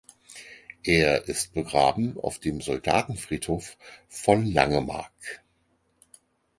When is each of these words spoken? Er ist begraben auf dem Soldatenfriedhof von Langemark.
Er 0.81 1.27
ist 1.27 1.53
begraben 1.53 2.17
auf 2.19 2.39
dem 2.39 2.59
Soldatenfriedhof 2.59 3.77
von 4.09 4.47
Langemark. 4.47 5.13